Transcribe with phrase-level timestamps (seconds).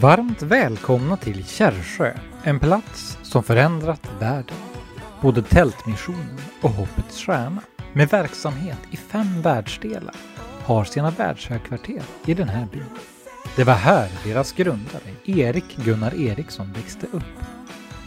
[0.00, 4.56] Varmt välkomna till Kärrsjö, en plats som förändrat världen.
[5.20, 10.14] Både Tältmissionen och Hoppets Stjärna, med verksamhet i fem världsdelar,
[10.64, 12.84] har sina världshögkvarter i den här byn.
[13.56, 17.44] Det var här deras grundare, Erik Gunnar Eriksson, växte upp.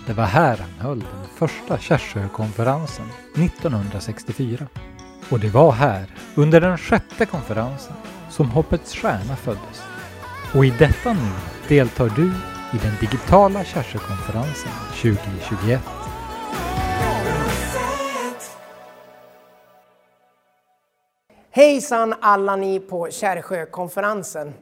[0.08, 3.06] Det var här han höll den första Kärrsjökonferensen
[3.36, 4.68] 1964.
[5.30, 6.06] Och det var här,
[6.36, 7.94] under den sjätte konferensen,
[8.34, 9.84] som Hoppets Stjärna föddes.
[10.56, 11.32] Och i detta nu
[11.68, 12.26] deltar du
[12.74, 15.82] i den digitala Kärrsjökonferensen 2021.
[21.52, 24.54] Hejsan alla ni på Kärrsjökonferensen.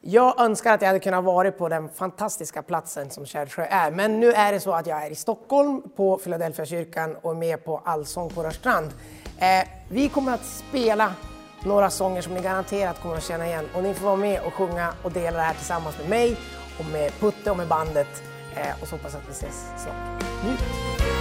[0.00, 3.90] Jag önskar att jag hade kunnat vara på den fantastiska platsen som Kärrsjö är.
[3.90, 7.36] Men nu är det så att jag är i Stockholm på Philadelphia kyrkan och är
[7.36, 8.90] med på Allsång på Rörstrand.
[9.38, 11.14] Eh, vi kommer att spela
[11.64, 14.54] några sånger som ni garanterat kommer att känna igen och ni får vara med och
[14.54, 16.36] sjunga och dela det här tillsammans med mig
[16.78, 18.22] och med Putte och med bandet.
[18.54, 20.22] Eh, och så hoppas jag att vi ses snart.
[20.44, 21.19] Njut!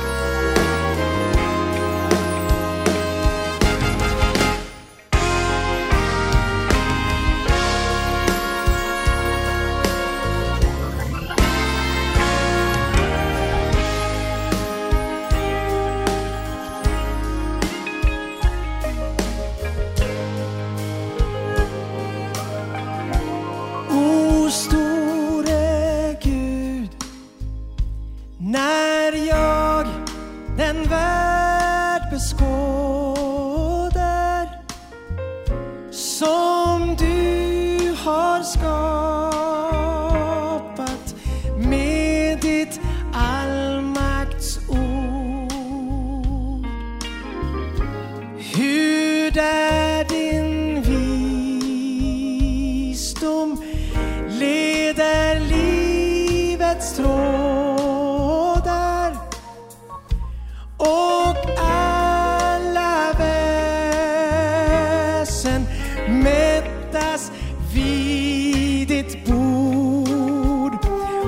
[66.92, 67.32] Sättas
[67.73, 70.73] vid ditt bord.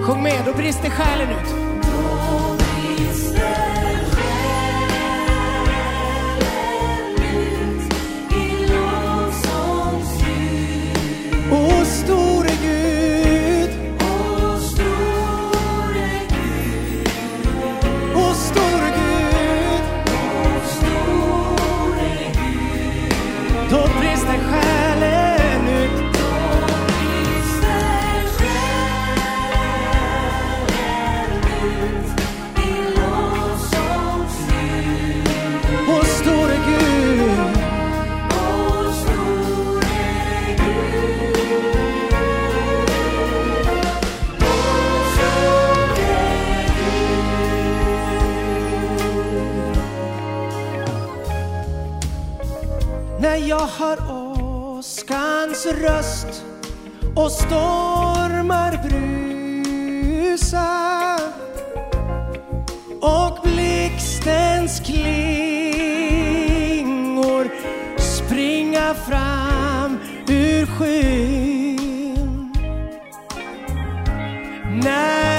[0.03, 1.60] Sjung med, då brister själen ut.
[53.51, 53.97] Jag hör
[54.77, 56.45] åskans röst
[57.15, 59.89] och stormar brusa
[63.01, 65.11] och blixtens klingor
[67.99, 72.53] springa fram ur skyn.
[74.83, 75.30] När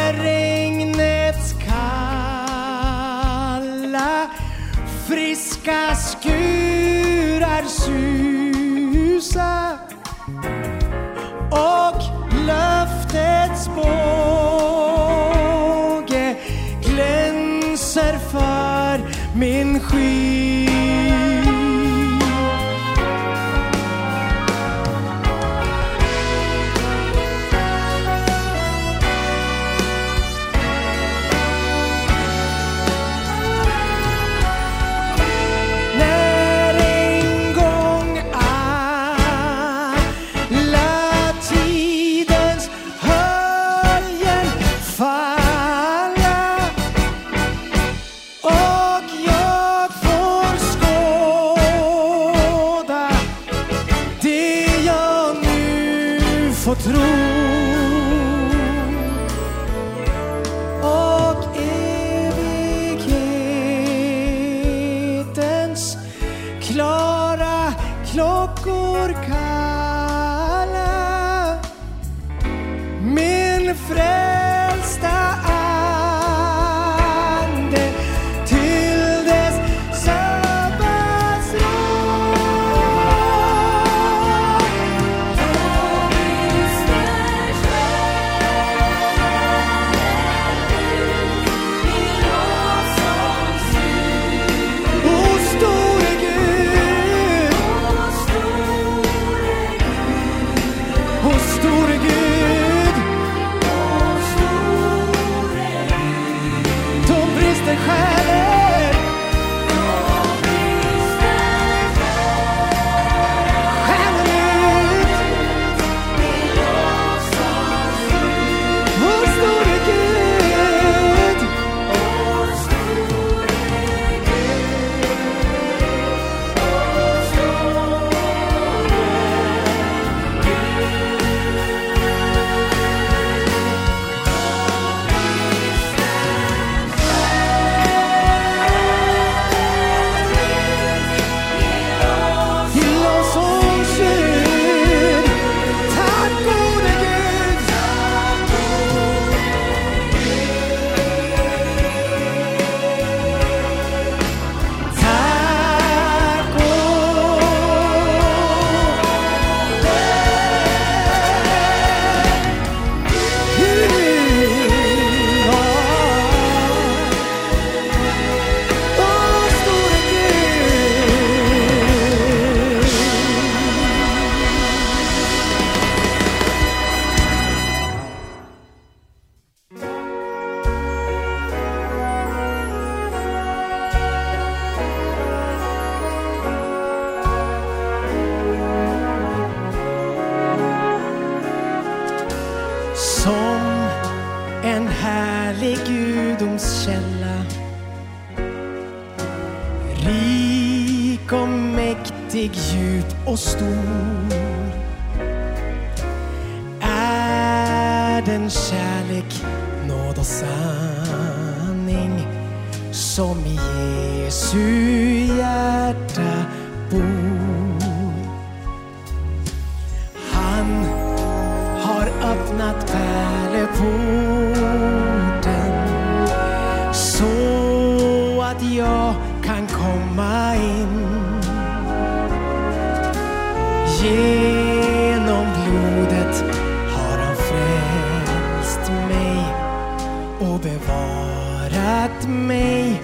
[240.43, 243.03] och bevarat mig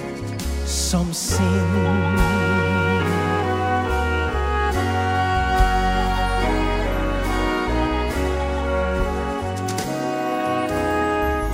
[0.66, 2.18] som sin.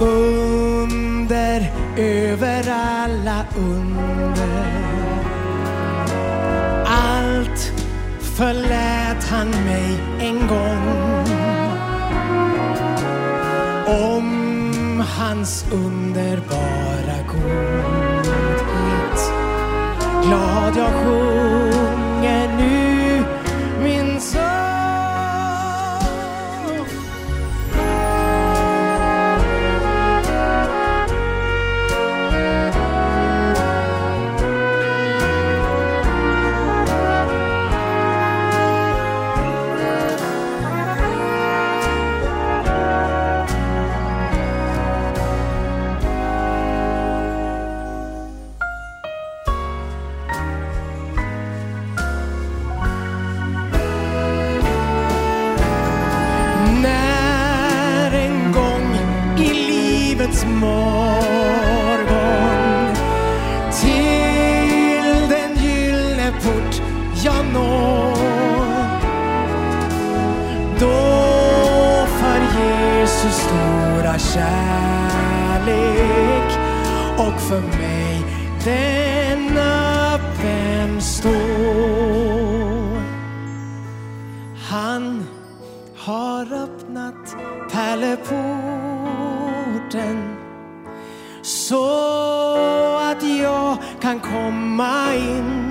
[0.00, 4.64] Under, över alla under.
[6.86, 7.72] Allt
[8.36, 11.03] förlät han mig en gång.
[15.34, 19.20] hans underbara godhet.
[20.22, 21.73] Glad jag sjunger
[60.54, 62.14] morgon
[63.80, 66.82] till den gyllne port
[67.24, 68.14] jag når.
[70.80, 74.58] Då för Jesus stora kärlek
[77.18, 78.22] och för mig
[78.64, 81.94] den öppen står.
[84.70, 85.26] Han
[85.96, 87.36] har öppnat
[87.72, 88.53] pärleport
[94.14, 95.63] kan komma in.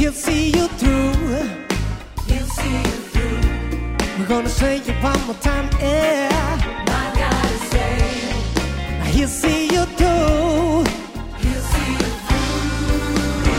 [0.00, 1.12] He'll see you through.
[2.28, 3.40] He'll see you through.
[4.18, 6.30] We're gonna say it one more time, yeah.
[6.92, 9.04] My God is able.
[9.14, 10.84] He'll see you through.
[11.42, 13.52] He'll see you through.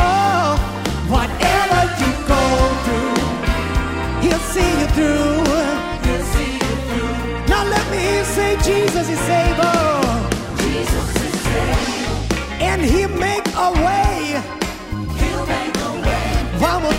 [0.00, 0.50] Oh,
[1.14, 2.42] whatever you go
[2.84, 3.18] through,
[4.24, 5.44] He'll see you through.
[6.06, 7.48] He'll see you through.
[7.52, 10.02] Now let me hear say, Jesus is able,
[10.64, 12.62] Jesus is able.
[12.70, 14.07] and He'll make a way.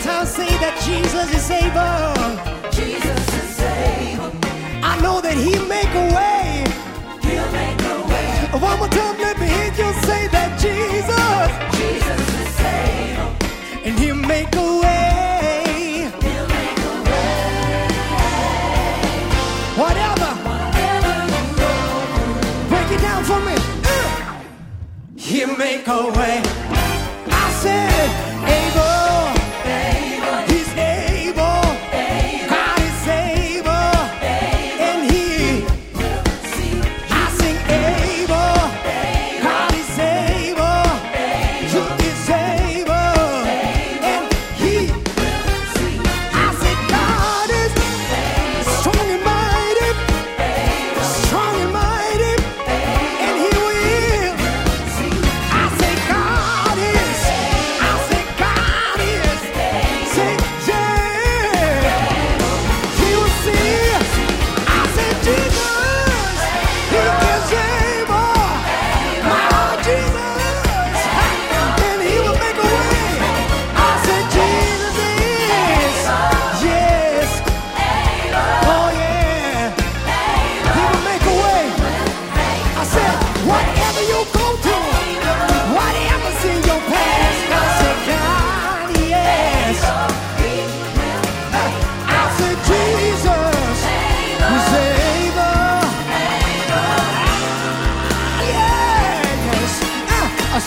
[0.10, 2.16] Time, say that Jesus is able.
[2.80, 4.32] Jesus is able.
[4.92, 6.46] I know that He'll make a way.
[7.28, 8.60] He'll make a way.
[8.70, 11.50] One more time, let me hear you say that Jesus.
[11.80, 13.32] Jesus is able.
[13.86, 16.10] and he'll make a way.
[16.26, 17.34] He'll make a way.
[19.82, 21.72] Whatever, Whatever you go
[22.72, 23.56] break it down for me.
[23.58, 23.98] Uh.
[25.28, 26.36] He'll make a way.
[27.44, 28.29] I said,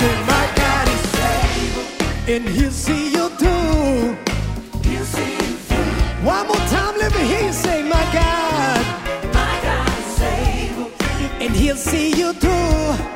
[0.03, 1.87] Said, my God is able,
[2.35, 4.17] and He'll see you through.
[4.91, 6.27] He'll see you through.
[6.27, 8.83] One more time, let me hear you say, my God,
[9.33, 10.91] My God is able.
[11.45, 13.12] and He'll see you through.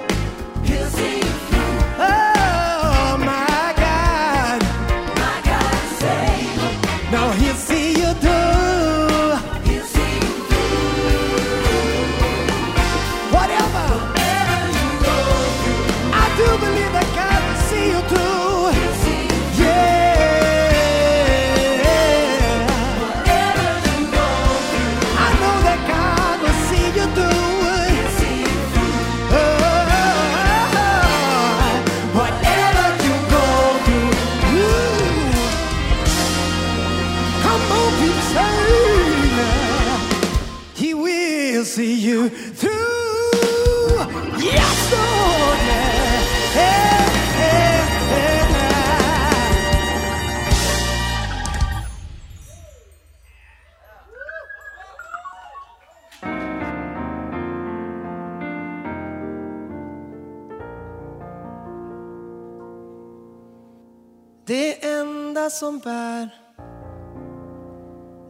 [65.47, 66.29] Enda som bär.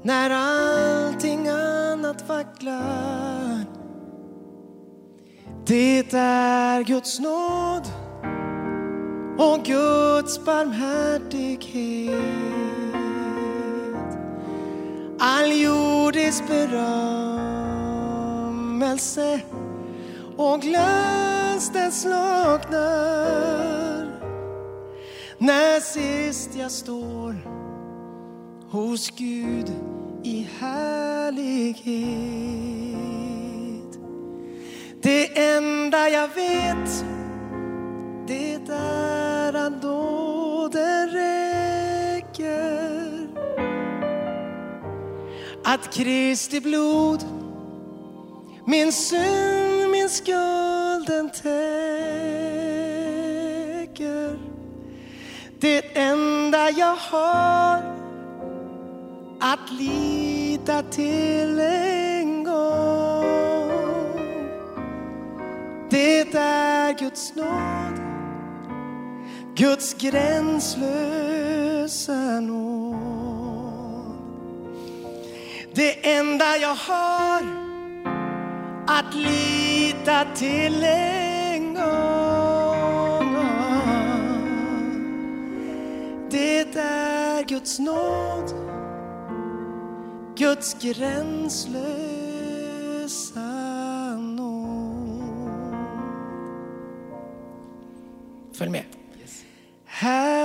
[0.02, 3.64] När allting annat vacklar.
[5.66, 7.82] Det är Guds nåd
[9.38, 12.16] och Guds barmhärtighet.
[15.18, 16.90] All jordisk berömmelse
[20.36, 23.26] och glans den slocknar
[25.38, 27.34] när sist jag står
[28.70, 29.72] hos Gud
[30.24, 31.86] i härlighet.
[35.02, 37.04] Det enda jag vet,
[38.26, 42.66] det är att nåden räcker.
[45.64, 47.24] Att Kristi blod
[48.66, 51.85] min synd, min skuld den täcker
[55.66, 57.82] Det enda jag har
[59.40, 63.70] att lita till en gång.
[65.90, 68.00] Det är Guds nåd,
[69.54, 71.00] Guds gränslösa
[72.40, 72.96] nåd.
[75.74, 77.42] Det enda jag har
[78.86, 82.15] att lita till en gång.
[86.36, 88.54] Det är Guds nåd,
[90.36, 91.76] Guds gränslösa
[94.16, 95.76] nåd.
[98.52, 98.84] Följ med.
[99.84, 100.35] Herren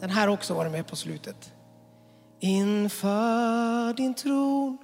[0.00, 1.52] Den här har också varit med på slutet.
[2.40, 4.78] Inför din tron.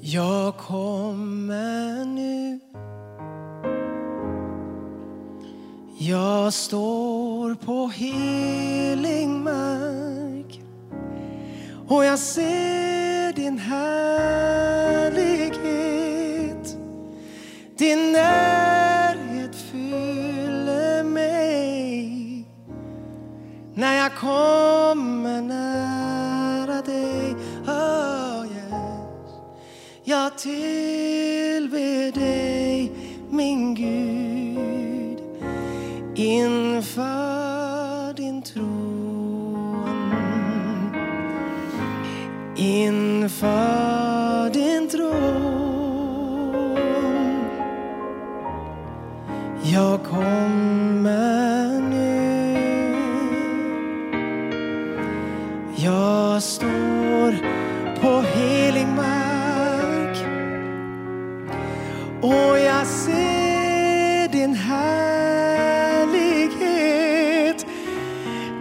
[0.00, 2.60] Jag kommer nu.
[5.98, 10.60] Jag står på helig mark.
[11.88, 14.36] Och jag ser din härlighet.
[17.76, 18.65] Din närhet.
[23.76, 27.34] När jag kommer nära dig
[27.66, 29.34] oh yes.
[30.04, 32.92] Jag tillber dig
[33.30, 35.18] min Gud
[36.14, 38.86] inför din tron
[42.56, 43.75] inför
[56.46, 57.32] står
[58.00, 60.16] på helig mark
[62.22, 64.86] och jag ser din härlighet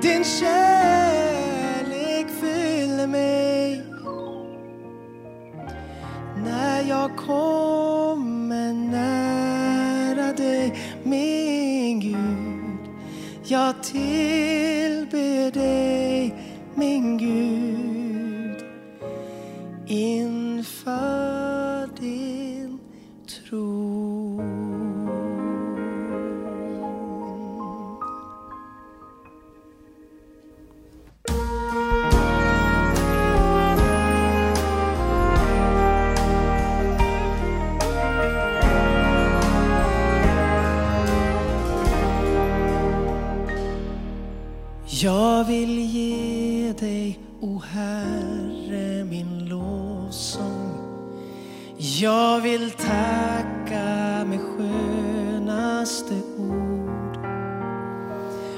[0.02, 3.84] Din kärlek fyller mig
[6.46, 12.80] när jag kommer nära dig, min Gud.
[13.44, 14.65] Jag till
[52.66, 57.18] vill tacka med skönaste ord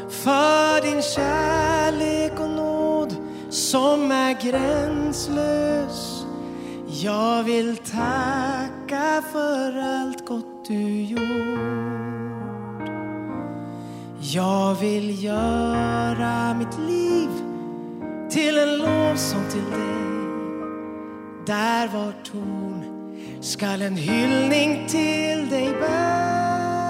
[0.09, 3.15] för din kärlek och nåd
[3.49, 6.25] som är gränslös.
[6.87, 11.19] Jag vill tacka för allt gott du gjort.
[14.19, 17.29] Jag vill göra mitt liv
[18.29, 19.97] till en lovsång till dig.
[21.45, 22.66] Där var tom
[23.47, 26.87] skall en hyllning till dig bära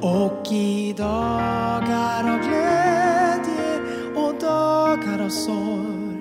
[0.00, 3.80] och i dagar av glädje
[4.14, 6.18] och dagar av sorg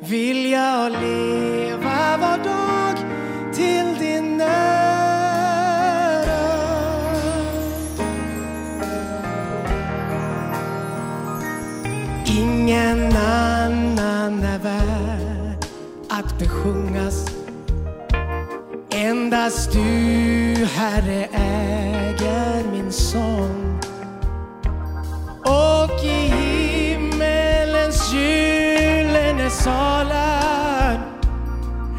[0.00, 2.96] vill jag leva var dag
[3.54, 5.38] till din ära.
[12.26, 15.64] Ingen annan är värd
[16.08, 17.27] att besjungas
[19.28, 23.80] Endast du, Herre, äger min sång.
[25.44, 26.32] Och i
[26.88, 31.00] himmelens gyllene salar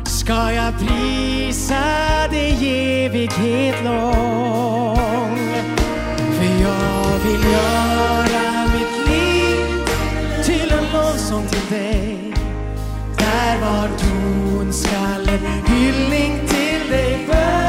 [0.06, 1.84] ska jag prisa
[2.32, 5.38] dig evighet lång.
[6.34, 9.86] För jag vill göra mitt liv
[10.44, 12.34] till en lovsång till dig.
[13.18, 16.49] Där var ton skall en hyllning
[16.90, 17.69] till dig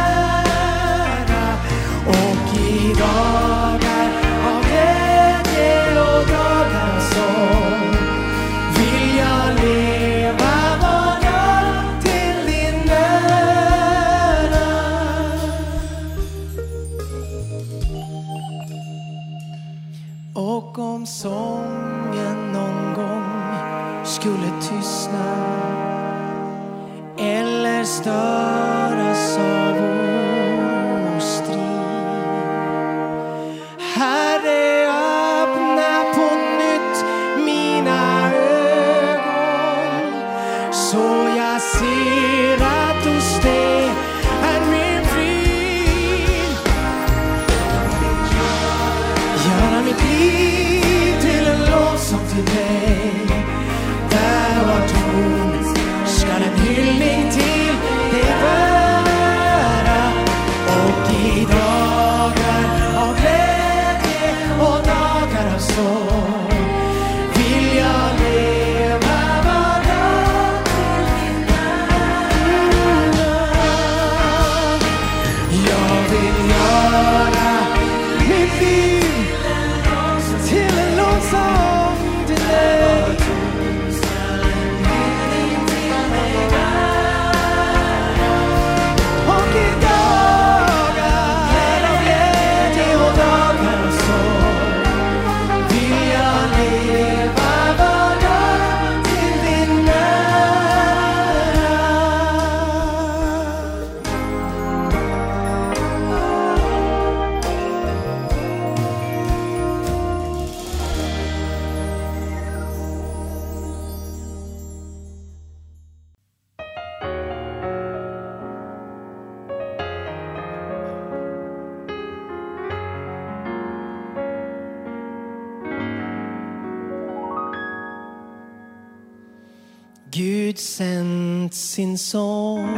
[132.11, 132.69] sång.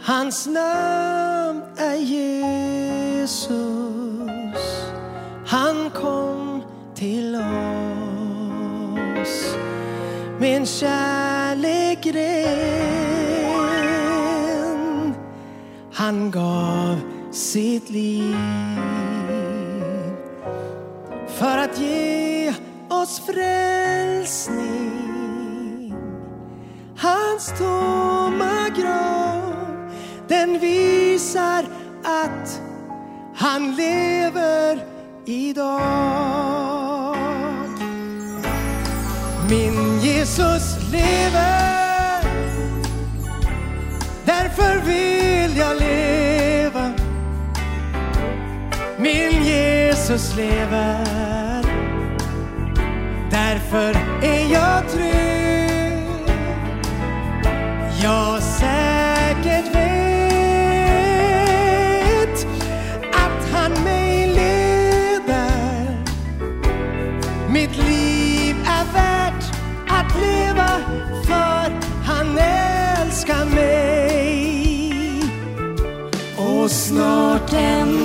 [0.00, 3.40] Hans namn är Jesus.
[5.46, 6.62] Han kom
[6.94, 7.44] till oss
[10.38, 12.34] med en kärlek ren.
[15.92, 18.36] Han gav sitt liv
[21.28, 22.54] för att ge
[22.88, 24.59] oss frälsning.
[27.50, 29.54] Hans tomma grav,
[30.28, 31.64] den visar
[32.04, 32.60] att
[33.34, 34.84] han lever
[35.24, 37.16] idag.
[39.50, 42.22] Min Jesus lever,
[44.24, 46.92] därför vill jag leva.
[48.98, 51.60] Min Jesus lever
[53.30, 55.29] Därför är jag trygg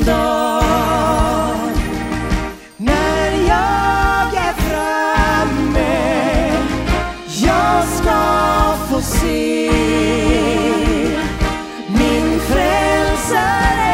[0.06, 1.72] dag.
[2.78, 5.96] När jag är framme
[7.26, 9.72] jag ska få se
[11.88, 13.85] min frälsare.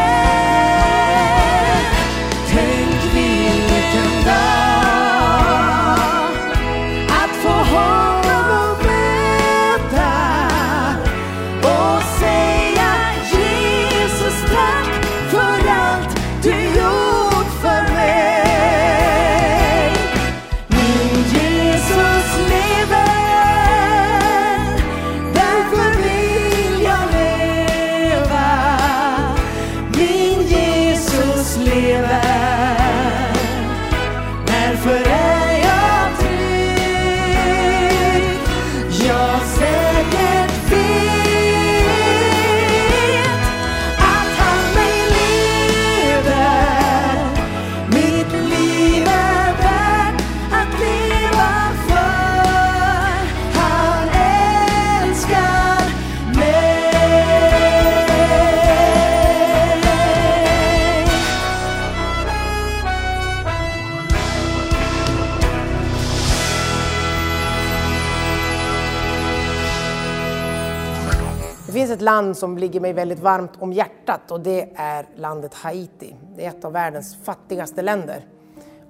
[71.72, 75.54] Det finns ett land som ligger mig väldigt varmt om hjärtat och det är landet
[75.54, 76.16] Haiti.
[76.36, 78.26] Det är ett av världens fattigaste länder.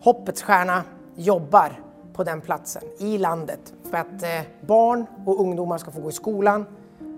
[0.03, 0.83] Hoppets stjärna
[1.15, 1.79] jobbar
[2.13, 6.11] på den platsen, i landet, för att eh, barn och ungdomar ska få gå i
[6.11, 6.65] skolan,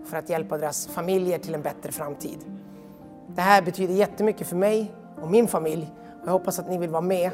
[0.05, 2.39] för att hjälpa deras familjer till en bättre framtid.
[3.27, 6.89] Det här betyder jättemycket för mig och min familj och jag hoppas att ni vill
[6.89, 7.31] vara med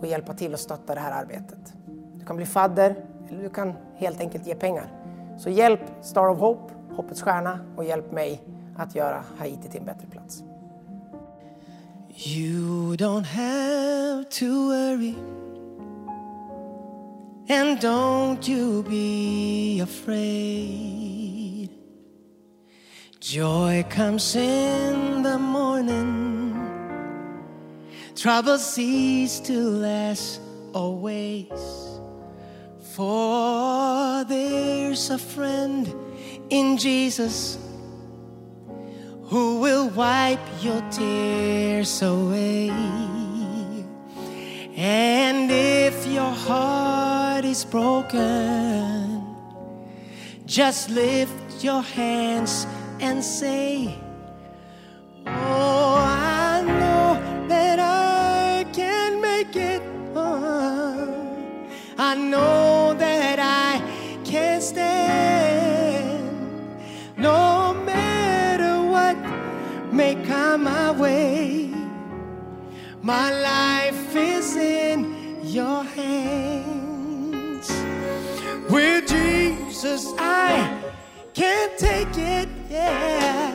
[0.00, 1.72] och hjälpa till och stötta det här arbetet.
[2.14, 4.92] Du kan bli fadder eller du kan helt enkelt ge pengar.
[5.38, 8.42] Så hjälp Star of Hope, Hoppets Stjärna och hjälp mig
[8.76, 10.42] att göra Haiti till en bättre plats.
[12.26, 15.14] You don't have to worry.
[17.48, 21.68] And don't you be afraid.
[23.20, 26.54] Joy comes in the morning.
[28.14, 30.40] Trouble cease to last
[30.74, 31.48] always.
[32.94, 35.92] For there's a friend
[36.50, 37.58] in Jesus
[39.30, 42.70] who will wipe your tears away.
[44.76, 49.24] And if your heart is broken,
[50.46, 52.66] just lift your hands
[52.98, 53.94] and say,
[73.10, 74.98] My life is in
[75.42, 77.68] your hands.
[78.70, 80.80] With Jesus, I
[81.34, 83.52] can't take it, yeah.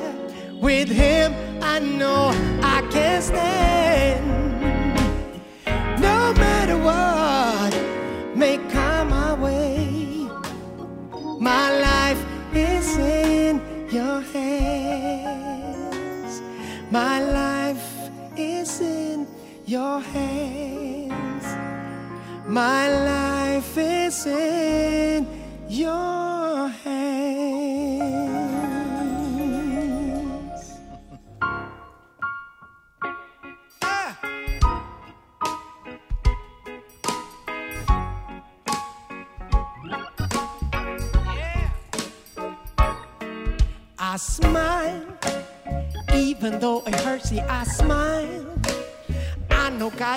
[0.59, 4.25] With Him, I know I can stand.
[6.01, 7.73] No matter what
[8.35, 10.27] may come my way,
[11.39, 12.21] my life
[12.53, 15.61] is in your hands.
[16.91, 17.94] My life
[19.65, 21.45] your hands.
[22.47, 25.27] My life is in
[25.67, 26.34] your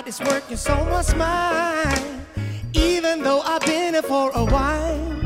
[0.09, 2.21] is working, so I smile.
[2.73, 5.21] Even though I've been here for a while,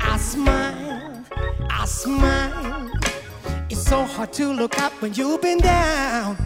[0.00, 1.24] I smile,
[1.70, 2.90] I smile.
[3.70, 6.36] It's so hard to look up when you've been down.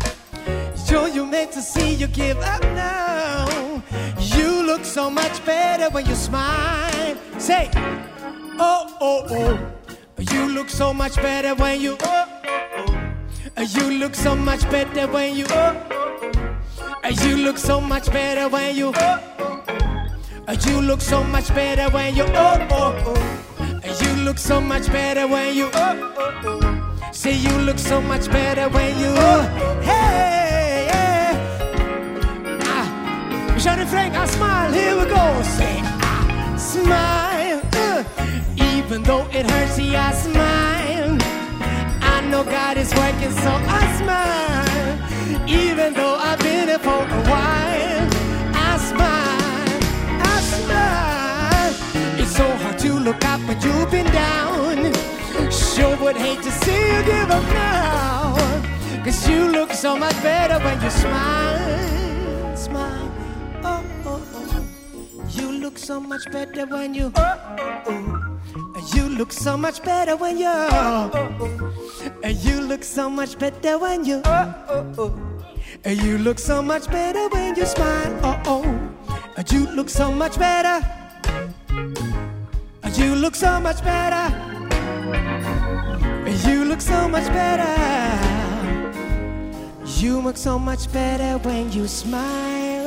[0.87, 3.83] Sure, you meant to see you give up now.
[4.21, 7.17] You look so much better when you smile.
[7.39, 7.71] Say,
[8.69, 9.55] oh, oh, oh.
[10.33, 12.27] You look so much better when you, oh,
[12.77, 13.63] oh.
[13.75, 16.00] You look so much better when you, oh, oh.
[17.11, 18.93] You look so much better when you.
[20.67, 23.81] You look so much better when you, oh, oh, oh.
[24.03, 27.11] You look so much better when you, oh, oh, oh.
[27.13, 29.43] Say you look so much better when you, oh,
[29.83, 32.61] hey, yeah.
[32.63, 35.43] Ah, Johnny Frank, I smile, here we go.
[35.43, 38.05] Say, I smile, uh,
[38.77, 41.19] even though it hurts, see, I smile.
[42.03, 44.80] I know God is working, so I smile.
[45.51, 48.09] Even though I've been here for a while,
[48.55, 49.81] I smile,
[50.23, 51.73] I smile.
[52.23, 54.93] It's so hard to look up when you've been down.
[55.51, 58.35] Sure would hate to see you give up now.
[59.05, 63.11] Cause you look so much better when you smile, smile.
[63.65, 65.29] Oh, oh, oh.
[65.31, 68.87] You look so much better when you, oh, oh, oh.
[68.95, 71.73] You look so much better when you, oh, oh,
[72.23, 72.29] oh.
[72.29, 75.30] You look so much better when you, oh, oh, oh.
[75.87, 78.91] You look so much better when you smile, oh, oh.
[79.51, 80.87] You look so much better.
[82.95, 84.29] You look so much better.
[86.47, 87.71] You look so much better.
[89.99, 92.80] You look so much better when you smile.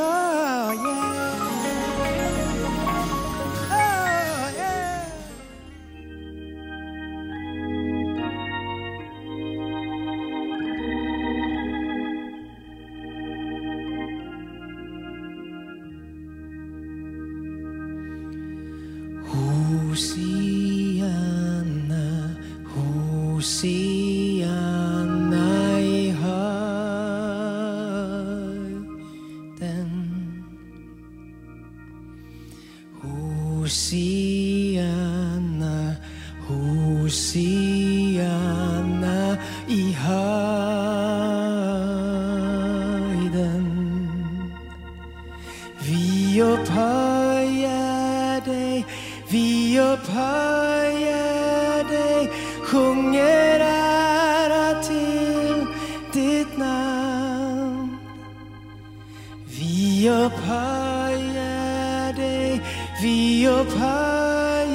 [63.03, 64.73] Dig, vi upphöjer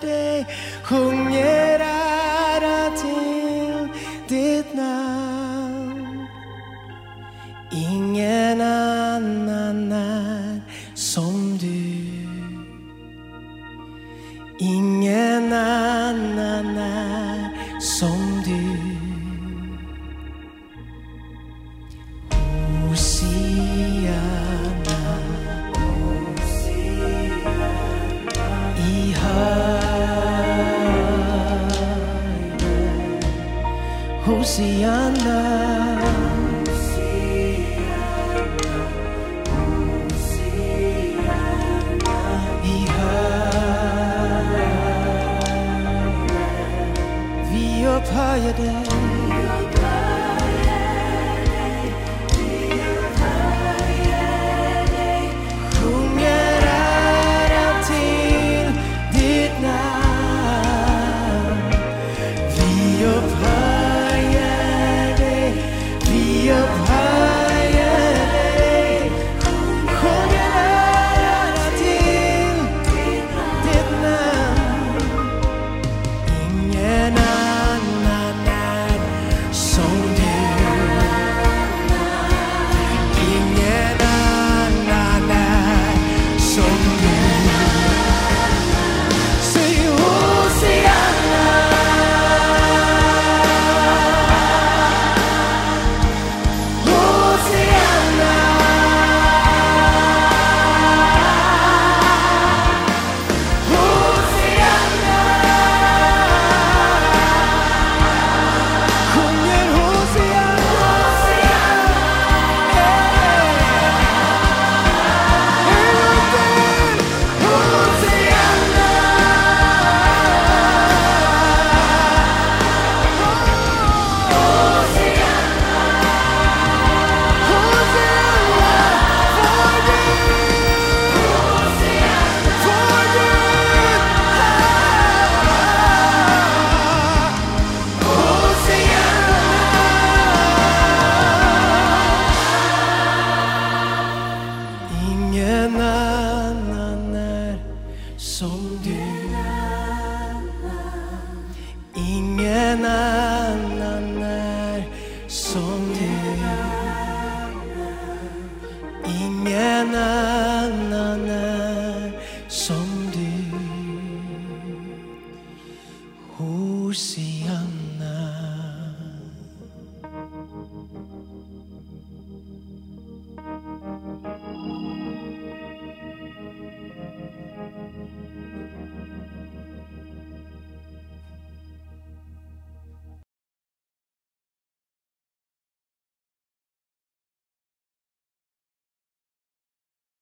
[0.00, 0.46] dig,
[0.82, 1.55] sjunger ära